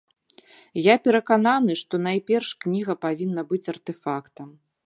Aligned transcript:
Я 0.81 0.95
перакананы, 1.07 1.77
што 1.83 1.93
найперш 2.07 2.49
кніга 2.65 2.93
павінна 3.07 3.41
быць 3.53 3.65
артэфактам. 3.75 4.49